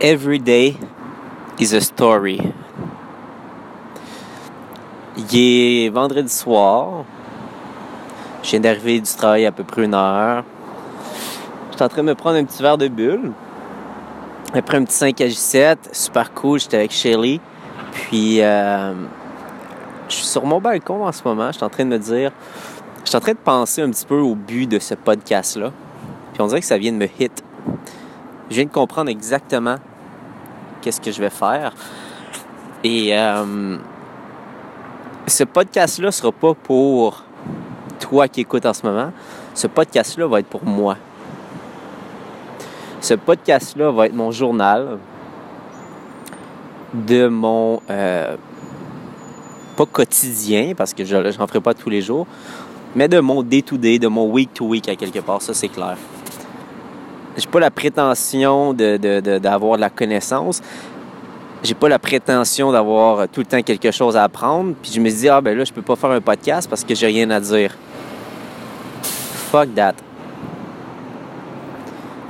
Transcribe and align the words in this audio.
Every 0.00 0.38
day 0.38 0.76
is 1.58 1.74
a 1.74 1.80
story. 1.80 2.40
Il 5.16 5.24
est 5.34 5.88
vendredi 5.88 6.32
soir. 6.32 7.04
Je 8.44 8.50
viens 8.50 8.60
d'arriver 8.60 9.00
du 9.00 9.10
travail 9.10 9.44
à 9.44 9.50
peu 9.50 9.64
près 9.64 9.86
une 9.86 9.94
heure. 9.94 10.44
Je 11.72 11.76
suis 11.76 11.84
en 11.84 11.88
train 11.88 12.02
de 12.02 12.06
me 12.06 12.14
prendre 12.14 12.36
un 12.36 12.44
petit 12.44 12.62
verre 12.62 12.78
de 12.78 12.86
bulle. 12.86 13.32
Après 14.54 14.76
un 14.76 14.84
petit 14.84 14.94
5 14.94 15.20
à 15.20 15.26
J7, 15.26 15.76
super 15.90 16.32
cool, 16.32 16.60
j'étais 16.60 16.76
avec 16.76 16.92
Shelly. 16.92 17.40
Puis, 17.90 18.40
euh, 18.40 18.94
je 20.08 20.14
suis 20.14 20.26
sur 20.26 20.46
mon 20.46 20.60
balcon 20.60 21.04
en 21.04 21.10
ce 21.10 21.24
moment. 21.24 21.48
Je 21.48 21.56
suis 21.56 21.64
en 21.64 21.70
train 21.70 21.84
de 21.84 21.90
me 21.90 21.98
dire, 21.98 22.30
je 23.02 23.08
suis 23.08 23.16
en 23.16 23.20
train 23.20 23.32
de 23.32 23.38
penser 23.38 23.82
un 23.82 23.90
petit 23.90 24.06
peu 24.06 24.20
au 24.20 24.36
but 24.36 24.68
de 24.68 24.78
ce 24.78 24.94
podcast-là. 24.94 25.72
Puis, 26.34 26.40
on 26.40 26.46
dirait 26.46 26.60
que 26.60 26.66
ça 26.66 26.78
vient 26.78 26.92
de 26.92 26.98
me 26.98 27.08
hit. 27.18 27.42
Je 28.48 28.54
viens 28.54 28.64
de 28.64 28.70
comprendre 28.70 29.10
exactement 29.10 29.74
qu'est-ce 30.80 31.00
que 31.00 31.10
je 31.10 31.20
vais 31.20 31.30
faire. 31.30 31.72
Et 32.84 33.16
euh, 33.16 33.76
ce 35.26 35.44
podcast-là 35.44 36.10
sera 36.12 36.32
pas 36.32 36.54
pour 36.54 37.24
toi 37.98 38.28
qui 38.28 38.42
écoutes 38.42 38.66
en 38.66 38.74
ce 38.74 38.86
moment. 38.86 39.12
Ce 39.54 39.66
podcast-là 39.66 40.26
va 40.26 40.40
être 40.40 40.46
pour 40.46 40.64
moi. 40.64 40.96
Ce 43.00 43.14
podcast-là 43.14 43.90
va 43.90 44.06
être 44.06 44.14
mon 44.14 44.30
journal 44.30 44.98
de 46.94 47.28
mon 47.28 47.80
euh, 47.90 48.36
pas 49.76 49.86
quotidien 49.86 50.72
parce 50.76 50.94
que 50.94 51.04
je 51.04 51.16
n'en 51.16 51.46
ferai 51.46 51.60
pas 51.60 51.74
tous 51.74 51.90
les 51.90 52.02
jours, 52.02 52.26
mais 52.96 53.08
de 53.08 53.20
mon 53.20 53.42
day-to-day, 53.42 53.98
de 53.98 54.08
mon 54.08 54.26
week-to-week 54.30 54.88
à 54.88 54.96
quelque 54.96 55.20
part, 55.20 55.42
ça 55.42 55.54
c'est 55.54 55.68
clair. 55.68 55.96
J'ai 57.38 57.46
pas 57.46 57.60
la 57.60 57.70
prétention 57.70 58.74
d'avoir 58.74 59.76
de, 59.76 59.78
de, 59.78 59.80
la 59.80 59.90
connaissance. 59.90 60.60
J'ai 61.62 61.74
pas 61.74 61.88
la 61.88 62.00
prétention 62.00 62.72
d'avoir 62.72 63.28
tout 63.28 63.40
le 63.40 63.46
temps 63.46 63.62
quelque 63.62 63.92
chose 63.92 64.16
à 64.16 64.24
apprendre. 64.24 64.74
Puis 64.82 64.90
je 64.92 65.00
me 65.00 65.08
dis, 65.08 65.28
ah 65.28 65.40
ben 65.40 65.56
là, 65.56 65.62
je 65.62 65.72
peux 65.72 65.82
pas 65.82 65.94
faire 65.94 66.10
un 66.10 66.20
podcast 66.20 66.68
parce 66.68 66.82
que 66.82 66.96
j'ai 66.96 67.06
rien 67.06 67.30
à 67.30 67.38
dire. 67.38 67.76
Fuck 69.02 69.72
that. 69.76 69.94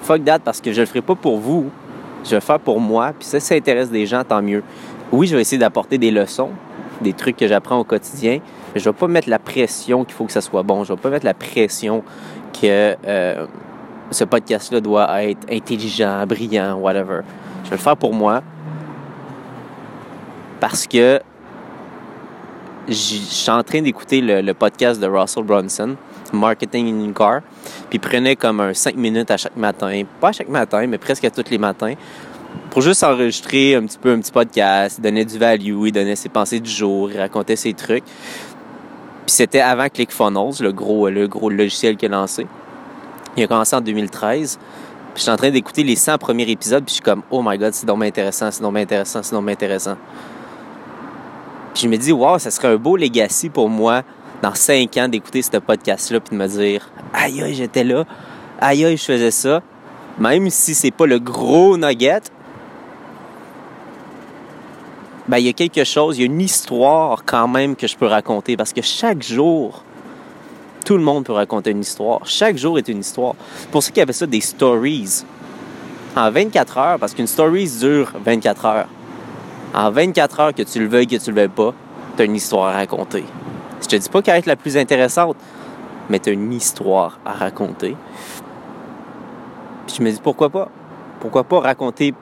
Fuck 0.02 0.24
that 0.24 0.40
parce 0.40 0.60
que 0.60 0.72
je 0.72 0.80
le 0.80 0.86
ferai 0.86 1.00
pas 1.00 1.14
pour 1.14 1.38
vous. 1.38 1.70
Je 2.24 2.30
vais 2.30 2.36
le 2.36 2.40
faire 2.42 2.60
pour 2.60 2.78
moi. 2.78 3.14
Puis 3.18 3.28
ça, 3.28 3.40
ça 3.40 3.54
intéresse 3.54 3.90
des 3.90 4.04
gens, 4.04 4.22
tant 4.24 4.42
mieux. 4.42 4.62
Oui, 5.10 5.26
je 5.26 5.36
vais 5.36 5.40
essayer 5.40 5.58
d'apporter 5.58 5.96
des 5.96 6.10
leçons, 6.10 6.50
des 7.00 7.14
trucs 7.14 7.38
que 7.38 7.48
j'apprends 7.48 7.78
au 7.78 7.84
quotidien. 7.84 8.40
Mais 8.74 8.80
je 8.80 8.90
vais 8.90 8.96
pas 8.96 9.08
mettre 9.08 9.30
la 9.30 9.38
pression 9.38 10.04
qu'il 10.04 10.12
faut 10.12 10.26
que 10.26 10.32
ça 10.32 10.42
soit 10.42 10.62
bon. 10.62 10.84
Je 10.84 10.92
vais 10.92 11.00
pas 11.00 11.08
mettre 11.08 11.24
la 11.24 11.32
pression 11.32 12.04
que 12.52 12.94
euh, 13.06 13.46
ce 14.10 14.24
podcast-là 14.24 14.80
doit 14.80 15.22
être 15.22 15.50
intelligent, 15.50 16.26
brillant, 16.26 16.76
whatever. 16.76 17.20
Je 17.64 17.70
vais 17.70 17.76
le 17.76 17.82
faire 17.82 17.96
pour 17.96 18.14
moi 18.14 18.42
parce 20.60 20.86
que 20.86 21.20
je 22.88 22.94
suis 22.94 23.50
en 23.50 23.62
train 23.62 23.82
d'écouter 23.82 24.20
le, 24.20 24.52
podcast 24.54 25.00
de 25.00 25.06
Russell 25.06 25.44
Brunson, 25.44 25.96
Marketing 26.32 27.08
in 27.08 27.12
Car, 27.12 27.42
puis 27.90 27.98
prenait 27.98 28.34
comme 28.34 28.60
un 28.60 28.72
5 28.72 28.96
minutes 28.96 29.30
à 29.30 29.36
chaque 29.36 29.56
matin, 29.56 30.04
pas 30.20 30.32
chaque 30.32 30.48
matin, 30.48 30.86
mais 30.86 30.96
presque 30.96 31.24
à 31.24 31.30
tous 31.30 31.50
les 31.50 31.58
matins, 31.58 31.94
pour 32.70 32.80
juste 32.80 33.04
enregistrer 33.04 33.74
un 33.74 33.84
petit 33.84 33.98
peu 33.98 34.10
un 34.10 34.20
petit 34.20 34.32
podcast, 34.32 35.00
donner 35.00 35.24
du 35.24 35.38
value, 35.38 35.86
il 35.86 35.92
donnait 35.92 36.16
ses 36.16 36.30
pensées 36.30 36.60
du 36.60 36.70
jour, 36.70 37.10
il 37.10 37.18
racontait 37.18 37.56
ses 37.56 37.74
trucs. 37.74 38.04
Puis 38.04 39.34
c'était 39.34 39.60
avant 39.60 39.88
ClickFunnels, 39.88 40.54
le 40.60 40.72
gros, 40.72 41.10
le 41.10 41.28
gros 41.28 41.50
logiciel 41.50 41.96
qu'il 41.96 42.12
a 42.12 42.16
lancé. 42.16 42.46
Il 43.36 43.42
a 43.44 43.46
commencé 43.46 43.76
en 43.76 43.80
2013. 43.80 44.58
Puis 45.14 45.16
je 45.16 45.22
suis 45.22 45.30
en 45.30 45.36
train 45.36 45.50
d'écouter 45.50 45.82
les 45.82 45.96
100 45.96 46.18
premiers 46.18 46.48
épisodes, 46.48 46.84
puis 46.84 46.90
je 46.90 46.94
suis 46.94 47.02
comme, 47.02 47.22
oh 47.30 47.42
my 47.44 47.58
god, 47.58 47.74
c'est 47.74 47.86
donc 47.86 48.02
intéressant, 48.02 48.50
c'est 48.50 48.62
donc 48.62 48.76
intéressant, 48.76 49.22
c'est 49.22 49.34
donc 49.34 49.48
intéressant. 49.48 49.96
Puis 51.74 51.82
je 51.84 51.88
me 51.88 51.96
dis, 51.96 52.12
wow, 52.12 52.38
ça 52.38 52.50
serait 52.50 52.68
un 52.68 52.76
beau 52.76 52.96
legacy 52.96 53.48
pour 53.48 53.68
moi 53.68 54.02
dans 54.42 54.54
5 54.54 54.96
ans 54.96 55.08
d'écouter 55.08 55.42
ce 55.42 55.56
podcast-là, 55.58 56.20
puis 56.20 56.36
de 56.36 56.42
me 56.42 56.46
dire, 56.46 56.88
aïe 57.12 57.42
aïe, 57.42 57.54
j'étais 57.54 57.84
là, 57.84 58.04
aïe 58.60 58.84
aïe, 58.84 58.96
je 58.96 59.04
faisais 59.04 59.30
ça. 59.30 59.62
Même 60.18 60.50
si 60.50 60.74
c'est 60.74 60.90
pas 60.90 61.06
le 61.06 61.18
gros 61.18 61.76
nugget, 61.76 62.22
ben, 65.28 65.38
il 65.38 65.46
y 65.46 65.48
a 65.48 65.52
quelque 65.52 65.84
chose, 65.84 66.18
il 66.18 66.20
y 66.20 66.24
a 66.24 66.26
une 66.26 66.40
histoire 66.40 67.22
quand 67.24 67.48
même 67.48 67.76
que 67.76 67.86
je 67.86 67.96
peux 67.96 68.06
raconter 68.06 68.56
parce 68.56 68.72
que 68.72 68.82
chaque 68.82 69.22
jour, 69.22 69.84
tout 70.88 70.96
le 70.96 71.02
monde 71.04 71.24
peut 71.24 71.34
raconter 71.34 71.72
une 71.72 71.82
histoire. 71.82 72.20
Chaque 72.24 72.56
jour 72.56 72.78
est 72.78 72.88
une 72.88 73.00
histoire. 73.00 73.34
Pour 73.70 73.82
qu'il 73.90 73.98
y 73.98 74.00
avait 74.00 74.14
ça 74.14 74.26
des 74.26 74.40
stories. 74.40 75.22
En 76.16 76.30
24 76.30 76.78
heures, 76.78 76.98
parce 76.98 77.12
qu'une 77.12 77.26
story 77.26 77.70
dure 77.78 78.10
24 78.24 78.64
heures. 78.64 78.88
En 79.74 79.90
24 79.90 80.40
heures, 80.40 80.54
que 80.54 80.62
tu 80.62 80.80
le 80.80 80.86
veuilles, 80.86 81.06
que 81.06 81.16
tu 81.16 81.30
le 81.30 81.36
veuilles 81.42 81.48
pas, 81.48 81.74
tu 82.16 82.22
as 82.22 82.24
une 82.24 82.36
histoire 82.36 82.68
à 82.68 82.72
raconter. 82.72 83.24
Je 83.82 83.86
te 83.86 83.96
dis 83.96 84.08
pas 84.08 84.22
qu'elle 84.22 84.36
est 84.36 84.46
la 84.46 84.56
plus 84.56 84.78
intéressante, 84.78 85.36
mais 86.08 86.20
tu 86.20 86.32
une 86.32 86.54
histoire 86.54 87.18
à 87.26 87.32
raconter. 87.32 87.94
Puis 89.86 89.96
je 89.98 90.02
me 90.02 90.10
dis 90.10 90.20
pourquoi 90.22 90.48
pas? 90.48 90.70
Pourquoi 91.20 91.44
pas 91.44 91.60
raconter 91.60 92.14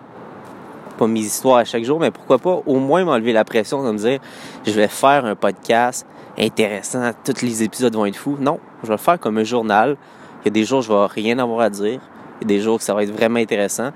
pas 0.98 1.06
mes 1.06 1.20
histoires 1.20 1.58
à 1.58 1.64
chaque 1.64 1.84
jour, 1.84 2.00
mais 2.00 2.10
pourquoi 2.10 2.38
pas 2.38 2.62
au 2.66 2.80
moins 2.80 3.04
m'enlever 3.04 3.32
la 3.32 3.44
pression 3.44 3.84
de 3.84 3.92
me 3.92 3.98
dire 3.98 4.18
je 4.66 4.72
vais 4.72 4.88
faire 4.88 5.24
un 5.24 5.36
podcast 5.36 6.04
intéressant, 6.38 7.10
tous 7.24 7.42
les 7.42 7.62
épisodes 7.62 7.94
vont 7.94 8.06
être 8.06 8.16
fous. 8.16 8.36
Non, 8.38 8.60
je 8.82 8.88
vais 8.88 8.94
le 8.94 8.98
faire 8.98 9.18
comme 9.18 9.38
un 9.38 9.44
journal. 9.44 9.96
Il 10.42 10.46
y 10.46 10.48
a 10.48 10.50
des 10.50 10.64
jours 10.64 10.80
où 10.80 10.82
je 10.82 10.92
vais 10.92 11.06
rien 11.06 11.38
avoir 11.38 11.60
à 11.60 11.70
dire. 11.70 12.00
Il 12.40 12.42
y 12.42 12.44
a 12.44 12.48
des 12.56 12.60
jours 12.60 12.76
où 12.76 12.78
ça 12.78 12.94
va 12.94 13.02
être 13.02 13.10
vraiment 13.10 13.38
intéressant. 13.38 13.90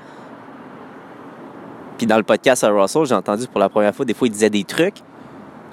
Puis 1.99 2.07
dans 2.07 2.17
le 2.17 2.23
podcast 2.23 2.65
à 2.65 2.71
Russell, 2.71 3.05
j'ai 3.05 3.15
entendu 3.15 3.47
pour 3.47 3.61
la 3.61 3.69
première 3.69 3.95
fois, 3.95 4.05
des 4.05 4.15
fois, 4.15 4.27
il 4.27 4.31
disait 4.31 4.51
des 4.51 4.65
trucs. 4.65 4.97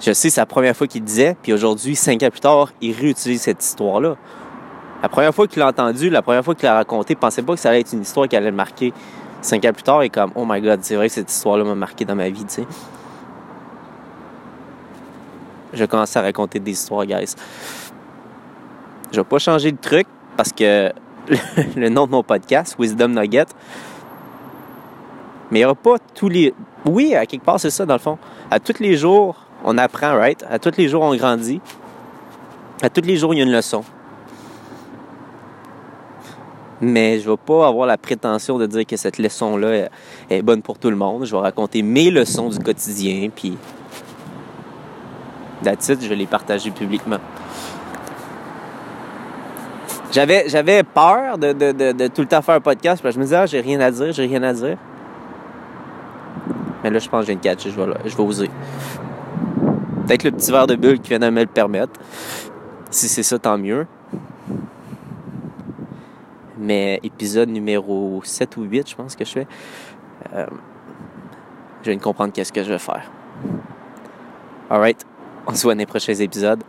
Je 0.00 0.12
sais, 0.12 0.30
c'est 0.30 0.40
la 0.40 0.46
première 0.46 0.76
fois 0.76 0.86
qu'il 0.86 1.02
disait. 1.02 1.36
Puis 1.42 1.52
aujourd'hui, 1.52 1.96
cinq 1.96 2.22
ans 2.22 2.30
plus 2.30 2.40
tard, 2.40 2.70
il 2.80 2.92
réutilise 2.92 3.42
cette 3.42 3.64
histoire-là. 3.64 4.16
La 5.02 5.08
première 5.08 5.34
fois 5.34 5.46
qu'il 5.46 5.60
l'a 5.60 5.68
entendu, 5.68 6.10
la 6.10 6.22
première 6.22 6.44
fois 6.44 6.54
qu'il 6.54 6.66
l'a 6.66 6.74
raconté, 6.74 7.14
pensait 7.14 7.42
pas 7.42 7.54
que 7.54 7.60
ça 7.60 7.70
allait 7.70 7.80
être 7.80 7.92
une 7.92 8.02
histoire 8.02 8.28
qui 8.28 8.36
allait 8.36 8.50
le 8.50 8.56
marquer. 8.56 8.92
Cinq 9.40 9.64
ans 9.64 9.72
plus 9.72 9.82
tard, 9.82 10.02
il 10.02 10.06
est 10.06 10.10
comme, 10.10 10.32
oh 10.34 10.44
my 10.46 10.60
god, 10.60 10.80
c'est 10.82 10.96
vrai 10.96 11.08
que 11.08 11.14
cette 11.14 11.30
histoire-là 11.30 11.64
m'a 11.64 11.74
marqué 11.74 12.04
dans 12.04 12.16
ma 12.16 12.28
vie, 12.28 12.44
tu 12.44 12.54
sais 12.54 12.66
je 15.72 15.84
commence 15.84 16.16
à 16.16 16.22
raconter 16.22 16.58
des 16.58 16.72
histoires, 16.72 17.06
guys. 17.06 17.34
Je 19.12 19.20
vais 19.20 19.24
pas 19.24 19.38
changer 19.38 19.72
de 19.72 19.78
truc 19.78 20.06
parce 20.36 20.52
que 20.52 20.92
le 21.76 21.88
nom 21.88 22.06
de 22.06 22.12
mon 22.12 22.22
podcast, 22.22 22.76
Wisdom 22.78 23.08
Nugget, 23.08 23.46
mais 25.50 25.60
il 25.60 25.62
n'y 25.62 25.64
aura 25.64 25.74
pas 25.74 25.96
tous 26.14 26.28
les. 26.28 26.54
Oui, 26.84 27.14
à 27.14 27.26
quelque 27.26 27.44
part, 27.44 27.58
c'est 27.58 27.70
ça, 27.70 27.86
dans 27.86 27.94
le 27.94 28.00
fond. 28.00 28.18
À 28.50 28.60
tous 28.60 28.80
les 28.80 28.96
jours, 28.96 29.36
on 29.64 29.78
apprend, 29.78 30.14
right? 30.14 30.44
À 30.48 30.58
tous 30.58 30.76
les 30.76 30.88
jours, 30.88 31.02
on 31.02 31.14
grandit. 31.16 31.60
À 32.82 32.90
tous 32.90 33.00
les 33.00 33.16
jours, 33.16 33.34
il 33.34 33.38
y 33.38 33.40
a 33.40 33.44
une 33.44 33.52
leçon. 33.52 33.82
Mais 36.80 37.18
je 37.18 37.26
ne 37.26 37.32
vais 37.32 37.40
pas 37.44 37.66
avoir 37.66 37.86
la 37.86 37.96
prétention 37.96 38.56
de 38.58 38.66
dire 38.66 38.86
que 38.86 38.96
cette 38.96 39.18
leçon-là 39.18 39.88
est 40.30 40.42
bonne 40.42 40.62
pour 40.62 40.78
tout 40.78 40.90
le 40.90 40.96
monde. 40.96 41.24
Je 41.24 41.34
vais 41.34 41.42
raconter 41.42 41.82
mes 41.82 42.10
leçons 42.10 42.50
du 42.50 42.58
quotidien, 42.58 43.30
puis 43.34 43.56
That's 45.62 45.86
je 46.00 46.08
vais 46.08 46.16
les 46.16 46.26
partager 46.26 46.70
publiquement. 46.70 47.18
J'avais, 50.10 50.48
j'avais 50.48 50.82
peur 50.82 51.36
de, 51.36 52.08
tout 52.08 52.22
le 52.22 52.26
temps 52.26 52.40
faire 52.40 52.54
un 52.54 52.60
podcast, 52.60 53.02
parce 53.02 53.14
que 53.14 53.16
je 53.16 53.18
me 53.20 53.24
disais, 53.24 53.36
ah, 53.36 53.46
j'ai 53.46 53.60
rien 53.60 53.80
à 53.80 53.90
dire, 53.90 54.12
j'ai 54.12 54.26
rien 54.26 54.42
à 54.42 54.52
dire. 54.52 54.78
Mais 56.82 56.90
là, 56.90 56.98
je 56.98 57.08
pense 57.08 57.22
que 57.22 57.26
j'ai 57.26 57.32
une 57.34 57.40
catch, 57.40 57.68
je 57.68 57.70
vais, 57.70 57.92
je 58.06 58.16
vais 58.16 58.22
oser. 58.22 58.50
Peut-être 60.06 60.24
le 60.24 60.30
petit 60.30 60.50
verre 60.50 60.66
de 60.66 60.76
bulle 60.76 61.00
qui 61.00 61.10
vient 61.10 61.18
de 61.18 61.28
me 61.28 61.40
le 61.40 61.46
permettre. 61.46 62.00
Si 62.90 63.08
c'est 63.08 63.22
ça, 63.22 63.38
tant 63.38 63.58
mieux. 63.58 63.86
Mais 66.56 66.98
épisode 67.02 67.50
numéro 67.50 68.20
7 68.24 68.56
ou 68.56 68.62
8, 68.62 68.88
je 68.90 68.94
pense 68.96 69.14
que 69.14 69.24
je 69.24 69.30
fais. 69.30 69.46
Euh, 70.34 70.46
je 71.82 71.90
viens 71.90 71.96
de 71.96 72.02
comprendre 72.02 72.32
qu'est-ce 72.32 72.52
que 72.52 72.62
je 72.62 72.70
vais 72.70 72.78
faire. 72.78 73.10
Alright. 74.70 75.04
On 75.48 75.54
se 75.54 75.62
voit 75.62 75.74
dans 75.74 75.78
les 75.78 75.86
prochains 75.86 76.14
épisodes. 76.14 76.62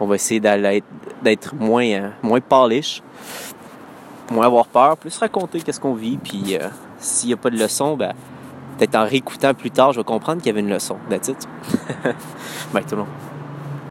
On 0.00 0.06
va 0.06 0.16
essayer 0.16 0.40
d'être 0.40 1.54
moins, 1.54 1.84
euh, 1.84 2.10
moins 2.22 2.40
polish, 2.40 3.00
moins 4.32 4.46
avoir 4.46 4.66
peur, 4.66 4.96
plus 4.96 5.16
raconter 5.16 5.60
qu'est-ce 5.60 5.78
qu'on 5.78 5.94
vit. 5.94 6.16
Puis 6.16 6.56
euh, 6.56 6.68
s'il 6.98 7.28
n'y 7.28 7.34
a 7.34 7.36
pas 7.36 7.50
de 7.50 7.56
leçon, 7.56 7.96
ben, 7.96 8.12
peut-être 8.76 8.96
en 8.96 9.04
réécoutant 9.04 9.54
plus 9.54 9.70
tard, 9.70 9.92
je 9.92 10.00
vais 10.00 10.04
comprendre 10.04 10.42
qu'il 10.42 10.48
y 10.48 10.50
avait 10.50 10.60
une 10.60 10.70
leçon. 10.70 10.96
That's 11.08 11.28
it. 11.28 11.48
Bye 12.72 12.84
tout 12.84 12.96
le 12.96 13.02
monde. 13.02 13.31